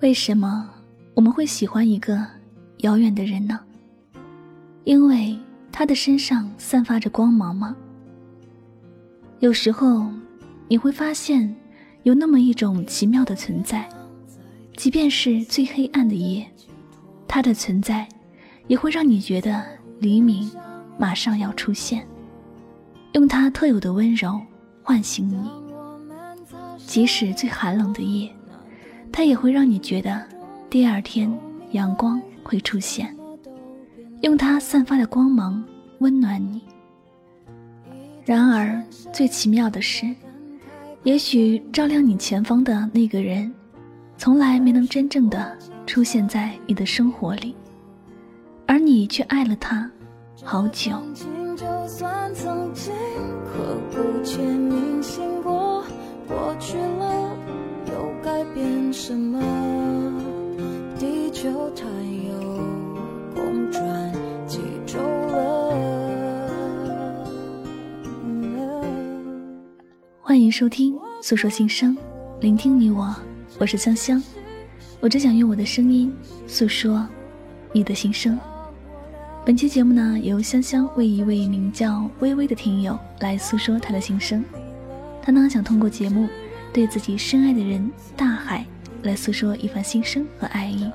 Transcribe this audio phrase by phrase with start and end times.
[0.00, 0.66] 为什么
[1.12, 2.26] 我们会喜欢一个
[2.78, 3.60] 遥远的人呢？
[4.84, 5.38] 因为
[5.70, 7.76] 他的身上散发着光芒吗？
[9.40, 10.06] 有时候
[10.68, 11.54] 你会发现，
[12.04, 13.86] 有那么一种奇妙的存在，
[14.74, 16.46] 即便是最黑暗的夜，
[17.28, 18.08] 它的存在
[18.68, 19.62] 也会让你觉得
[19.98, 20.50] 黎明
[20.98, 22.08] 马上要出现，
[23.12, 24.40] 用它特有的温柔
[24.82, 25.50] 唤醒你。
[26.86, 28.34] 即使最寒冷的夜。
[29.12, 30.24] 它也会让你觉得，
[30.68, 31.30] 第二天
[31.72, 33.14] 阳光会出现，
[34.22, 35.62] 用它散发的光芒
[35.98, 36.62] 温暖你。
[38.24, 40.06] 然而，最奇妙的是，
[41.02, 43.52] 也许照亮你前方的那个人，
[44.16, 47.54] 从来没能真正的出现在你的生活里，
[48.66, 49.90] 而你却爱了他
[50.44, 50.92] 好久。
[70.50, 71.96] 收听《诉说心声》，
[72.40, 73.14] 聆听你我，
[73.58, 74.20] 我是香香。
[74.98, 76.12] 我只想用我的声音
[76.46, 77.06] 诉说
[77.72, 78.38] 你的心声。
[79.46, 84.44] 本期节目呢，由香香为一位名叫微微的听友来诉说他的心声。
[85.22, 86.28] 他呢，想通过节目。
[86.72, 88.64] 对自己深爱的人大海
[89.02, 90.88] 来诉说一番心声和爱意。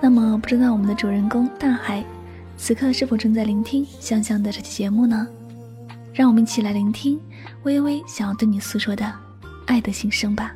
[0.00, 2.04] 那么，不知道我们的主人公大海
[2.56, 5.28] 此刻是否正在聆听香香的这期节目呢？
[6.14, 7.20] 让我们一起来聆听
[7.64, 9.12] 微微想要对你诉说的
[9.66, 10.54] 爱的心声吧。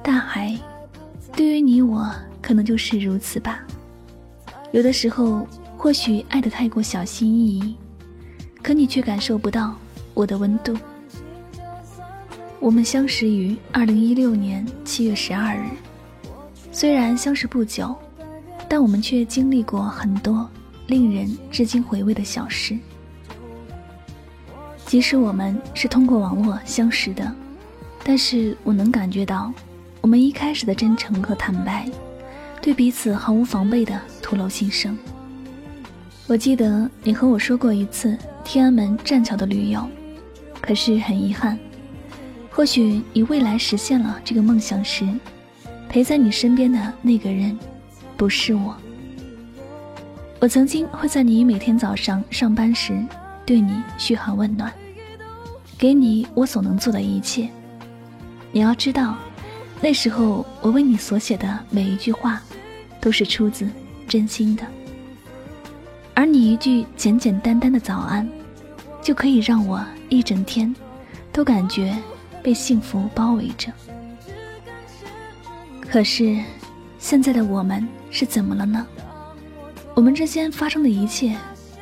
[0.00, 0.56] 大海，
[1.34, 2.08] 对于你我，
[2.40, 3.60] 可能就是如此吧。
[4.70, 5.44] 有的时候，
[5.76, 7.74] 或许爱得太过小心翼翼，
[8.62, 9.74] 可你却感受不到
[10.14, 10.72] 我的温度。
[12.60, 15.64] 我们相识于二零一六年七月十二日，
[16.72, 17.94] 虽然相识不久，
[18.68, 20.48] 但我们却经历过很多
[20.86, 22.78] 令人至今回味的小事。
[24.86, 27.32] 即使我们是通过网络相识的，
[28.02, 29.52] 但是我能感觉到，
[30.00, 31.88] 我们一开始的真诚和坦白。
[32.62, 34.96] 对彼此毫无防备的吐露心声。
[36.26, 39.88] 我记得你和我说过一次天安门栈桥的旅游，
[40.60, 41.58] 可是很遗憾，
[42.50, 45.08] 或许你未来实现了这个梦想时，
[45.90, 47.58] 陪在你身边的那个人
[48.16, 48.76] 不是我。
[50.38, 53.04] 我曾经会在你每天早上上班时
[53.44, 54.72] 对你嘘寒问暖，
[55.76, 57.48] 给你我所能做的一切。
[58.52, 59.16] 你要知道。
[59.82, 62.40] 那时候，我为你所写的每一句话，
[63.00, 63.68] 都是出自
[64.06, 64.62] 真心的。
[66.14, 68.28] 而你一句简简单单的早安，
[69.02, 70.72] 就可以让我一整天
[71.32, 71.96] 都感觉
[72.42, 73.72] 被幸福包围着。
[75.90, 76.38] 可是，
[77.00, 78.86] 现在的我们是怎么了呢？
[79.96, 81.36] 我们之间发生的一切，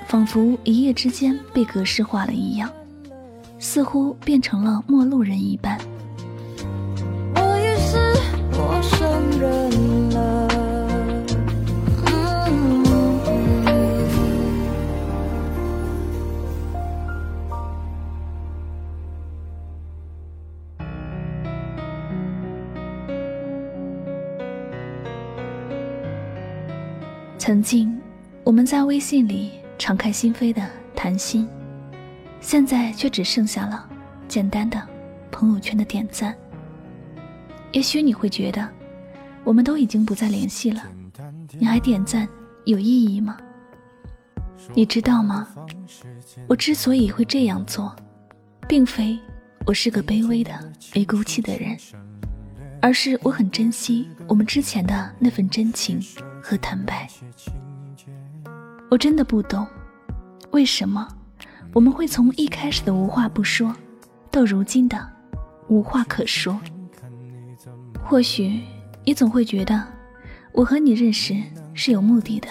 [0.06, 2.70] 仿佛一夜之间被格式化了一样，
[3.58, 5.78] 似乎变成了陌路人一般。
[27.38, 27.96] 曾经，
[28.42, 30.60] 我们在微信里敞开心扉的
[30.94, 31.48] 谈心，
[32.40, 33.88] 现在却只剩下了
[34.26, 34.82] 简单的
[35.30, 36.34] 朋友圈的点赞。
[37.70, 38.68] 也许你会觉得，
[39.44, 40.82] 我们都已经不再联系了，
[41.58, 42.28] 你还点赞
[42.64, 43.38] 有意义吗？
[44.74, 45.48] 你知道吗？
[46.48, 47.94] 我之所以会这样做，
[48.66, 49.16] 并非
[49.64, 50.52] 我是个卑微的
[50.92, 51.78] 没骨气的人，
[52.82, 56.00] 而是我很珍惜我们之前的那份真情。
[56.42, 57.08] 和坦白，
[58.90, 59.66] 我真的不懂，
[60.50, 61.06] 为什么
[61.72, 63.74] 我们会从一开始的无话不说，
[64.30, 65.08] 到如今的
[65.68, 66.58] 无话可说？
[68.02, 68.60] 或许
[69.04, 69.84] 你总会觉得，
[70.52, 71.34] 我和你认识
[71.74, 72.48] 是有目的的，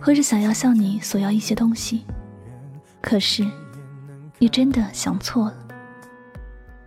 [0.00, 2.04] 或者想要向你索要一些东西。
[3.00, 3.46] 可是，
[4.38, 5.56] 你真的想错了。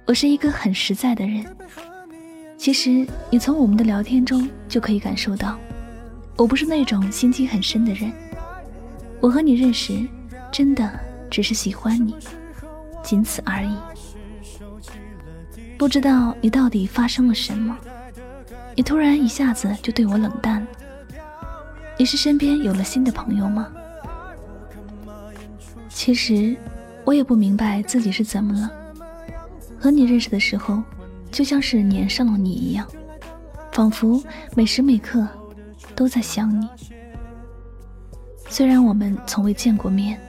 [0.05, 1.45] 我是一个很实在的人。
[2.57, 5.57] 其实，你从我们的聊天中就可以感受到。
[6.39, 8.09] 我不是那种心机很深的人，
[9.19, 10.07] 我和你认识，
[10.49, 10.89] 真的
[11.29, 12.15] 只是喜欢你，
[13.03, 13.75] 仅此而已。
[15.77, 17.77] 不知道你到底发生了什么，
[18.73, 20.67] 你突然一下子就对我冷淡了。
[21.97, 23.67] 你是身边有了新的朋友吗？
[25.89, 26.55] 其实
[27.03, 28.71] 我也不明白自己是怎么了。
[29.77, 30.81] 和你认识的时候，
[31.29, 32.87] 就像是粘上了你一样，
[33.73, 34.23] 仿佛
[34.55, 35.27] 每时每刻
[35.95, 36.67] 都在想你。
[38.47, 40.19] 虽然我们从未见过面，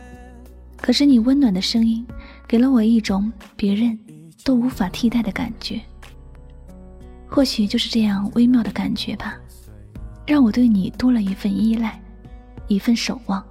[0.77, 2.07] 可是你温暖的声音
[2.47, 3.99] 给了我一种别人
[4.45, 5.81] 都无法替代的感觉。
[7.29, 9.37] 或许就是这样微妙的感觉吧，
[10.27, 12.01] 让我对你多了一份依赖，
[12.67, 13.43] 一份守望。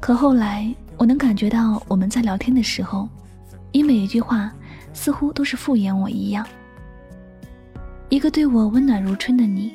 [0.00, 3.06] 可后来，我能感觉到我们在聊天的时候，
[3.70, 4.50] 你每一句话
[4.94, 6.46] 似乎都是敷衍我一样。
[8.08, 9.74] 一个对我温暖如春的你，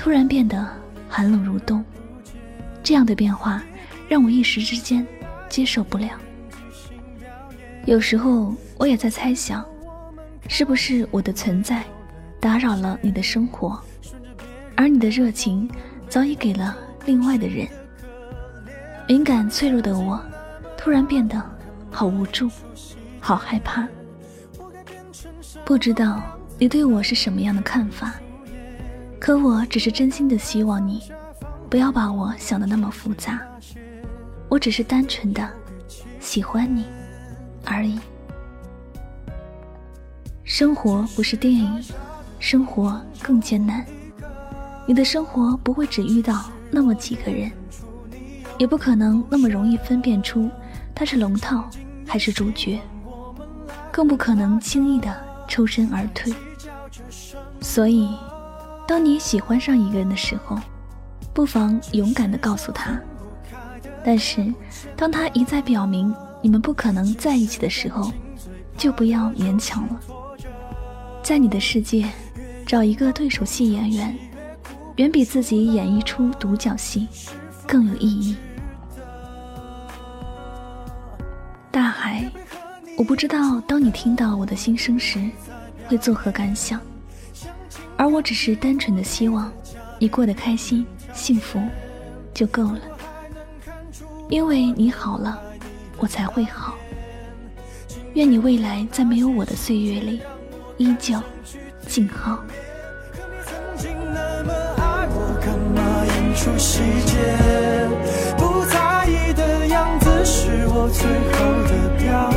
[0.00, 0.66] 突然变得
[1.10, 1.84] 寒冷如冬，
[2.82, 3.62] 这样的变化
[4.08, 5.06] 让我一时之间
[5.46, 6.18] 接受不了。
[7.84, 9.62] 有时候，我也在猜想，
[10.48, 11.84] 是不是我的存在
[12.40, 13.78] 打扰了你的生活，
[14.74, 15.70] 而你的热情
[16.08, 16.74] 早已给了
[17.04, 17.68] 另外的人。
[19.06, 20.18] 敏感脆弱的我，
[20.78, 21.38] 突然变得
[21.90, 22.48] 好无助，
[23.20, 23.86] 好害怕。
[25.62, 26.22] 不知道
[26.58, 28.14] 你对我是什么样的看法，
[29.20, 31.02] 可我只是真心的希望你，
[31.68, 33.38] 不要把我想的那么复杂。
[34.48, 35.46] 我只是单纯的
[36.18, 36.86] 喜欢你
[37.66, 38.00] 而已。
[40.42, 41.84] 生活不是电影，
[42.38, 43.84] 生活更艰难。
[44.86, 47.52] 你的生活不会只遇到那么几个人。
[48.58, 50.50] 也不可能那么容易分辨出
[50.94, 51.68] 他是龙套
[52.06, 52.80] 还是主角，
[53.92, 55.14] 更不可能轻易的
[55.46, 56.34] 抽身而退。
[57.60, 58.14] 所以，
[58.90, 60.58] 当你喜欢上一个人的时候，
[61.32, 63.00] 不妨勇敢的告诉他。
[64.04, 64.52] 但是，
[64.96, 68.10] 当他一再表明你们不可能在一起的时候，
[68.76, 70.00] 就不要勉强了。
[71.22, 72.10] 在你的世界，
[72.66, 74.18] 找一个对手戏演员，
[74.96, 77.06] 远比自己演一出独角戏
[77.68, 78.36] 更有意义。
[81.70, 82.28] 大海，
[82.98, 85.30] 我不知道当你听到我的心声时，
[85.86, 86.80] 会作何感想。
[88.00, 89.52] 而我只是单纯的希望，
[89.98, 91.60] 你过得开心、幸福，
[92.32, 92.80] 就够了。
[94.30, 95.38] 因为你好了，
[95.98, 96.74] 我才会好。
[98.14, 100.22] 愿你未来在没有我的岁月里，
[100.78, 101.20] 依旧
[101.86, 102.42] 静好。
[110.22, 111.38] 是我最后
[111.68, 111.70] 的
[112.02, 112.29] 表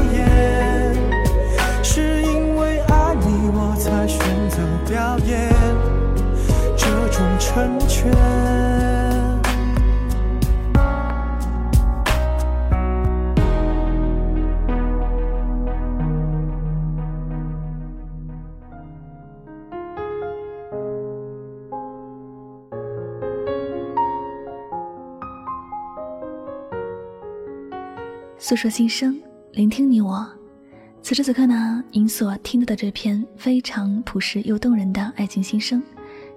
[28.38, 29.18] 诉说心声，
[29.54, 30.28] 聆听你我。
[31.02, 35.82] 此时此刻呢，您所听到的这篇非常朴实又动人的爱情心声，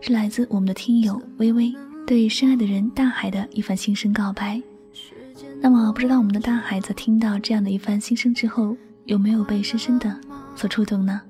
[0.07, 1.75] 是来自我们的听友微微
[2.07, 4.63] 对深爱的人大海的一番心声告白。
[5.61, 10.17] 那么，不知道我们的大海在听到这样的一番心声之后，有没有被深深的
[10.55, 11.21] 所触动呢？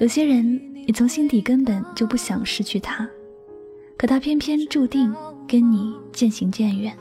[0.00, 3.06] 有些人，你从心底根本就不想失去他，
[3.98, 5.14] 可他偏偏注定
[5.46, 6.96] 跟你渐行渐远，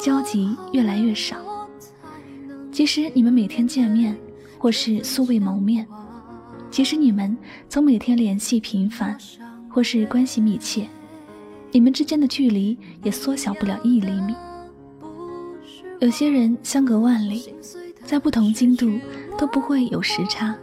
[0.00, 1.36] 交集越来越少。
[2.70, 4.16] 即使你们每天见面，
[4.56, 5.84] 或是素未谋面；
[6.70, 7.36] 即使你们
[7.68, 9.18] 从每天联系频繁，
[9.74, 10.88] 或是关系密切，
[11.72, 14.32] 你们之间的距离也缩小不了一厘米。
[15.98, 17.52] 有些人相隔万里，
[18.04, 18.88] 在不同经度
[19.36, 20.54] 都不会有时差；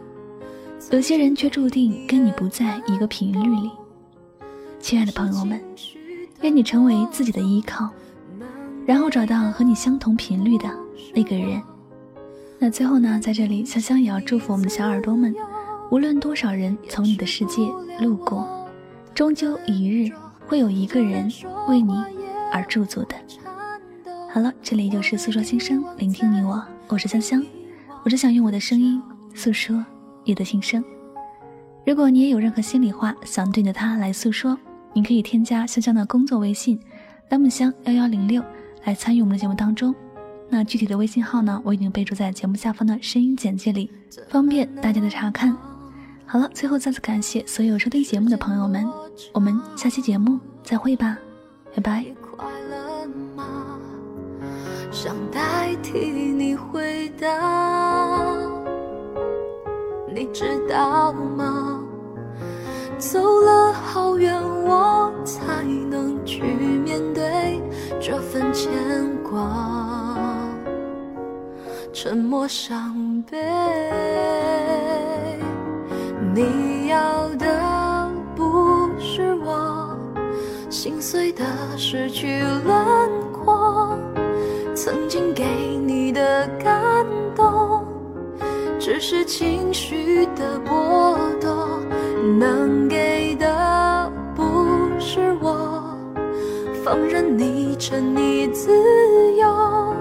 [0.90, 3.70] 有些人却注定跟你不在一个频率里。
[4.80, 5.60] 亲爱的朋友们，
[6.40, 7.90] 愿你成为自己的依靠，
[8.86, 10.64] 然后找到和你相同频率的
[11.14, 11.60] 那个人。
[12.58, 15.34] 那最后呢，在这里，香香也要祝福我们的小耳朵们，
[15.90, 17.62] 无论多少人从你的世界
[18.00, 18.48] 路过，
[19.14, 20.10] 终究一日
[20.46, 21.30] 会有一个人
[21.68, 21.92] 为你
[22.50, 23.14] 而驻足的。
[24.32, 27.44] 好了，这里就是诉说心声，聆听你我，我是香香，
[28.04, 29.00] 我只想用我的声音
[29.34, 29.84] 诉说
[30.24, 30.82] 你的心声。
[31.84, 34.58] 如果你也有任何心里话想对着他来诉说，
[34.94, 36.80] 你可以添加香香的工作微信
[37.28, 38.42] “拉木香幺幺零六”
[38.84, 39.94] 来参与我们的节目当中。
[40.48, 41.60] 那具体的微信号呢？
[41.64, 43.90] 我已经备注在节目下方的声音简介里，
[44.28, 45.56] 方便大家的查看。
[46.24, 48.86] 好了，最后再次感谢所有收听节目的朋友们，
[49.32, 51.16] 我们下期节目再会吧，
[51.74, 52.04] 拜拜。
[54.90, 57.28] 想代替你回答，
[60.14, 61.80] 你知道吗？
[62.98, 67.60] 走了好远，我才能去面对
[68.00, 68.70] 这份牵
[69.22, 70.16] 挂。
[71.92, 73.38] 沉默伤悲。
[76.34, 77.61] 你要的
[80.82, 81.44] 心碎的
[81.76, 83.96] 失去轮廓，
[84.74, 85.44] 曾经给
[85.86, 87.86] 你的感动，
[88.80, 91.56] 只是情绪的波动，
[92.36, 94.42] 能给的不
[94.98, 95.84] 是我。
[96.84, 98.72] 放任你沉溺自
[99.36, 99.94] 由，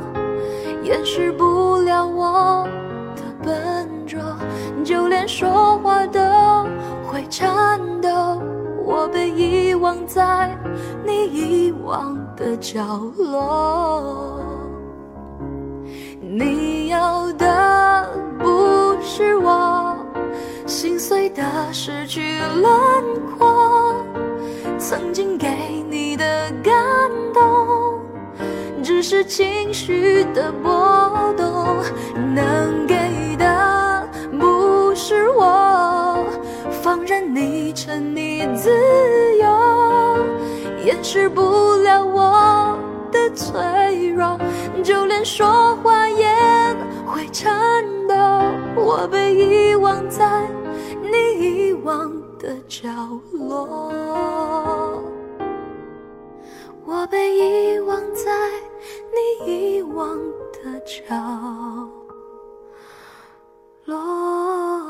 [0.82, 2.68] 掩饰不了我
[3.16, 4.20] 的笨拙，
[4.84, 6.20] 就连说话都
[7.06, 8.42] 会颤抖。
[8.84, 10.58] 我被遗忘在
[11.06, 12.82] 你遗忘的角
[13.18, 14.40] 落。
[16.22, 18.10] 你要的
[18.40, 19.96] 不是我
[20.66, 22.72] 心碎的失去轮
[23.38, 23.96] 廓，
[24.78, 25.50] 曾经给
[25.90, 26.74] 你的感
[27.34, 28.00] 动，
[28.82, 31.84] 只是情绪的波动，
[32.34, 32.96] 能给
[44.84, 46.28] 就连说话也
[47.06, 48.16] 会颤抖。
[48.76, 50.48] 我被遗忘在
[51.02, 52.90] 你遗忘的角
[53.34, 53.92] 落，
[56.86, 57.36] 我被
[57.76, 58.32] 遗忘在
[59.46, 60.18] 你遗忘
[60.52, 61.16] 的角
[63.86, 64.81] 落。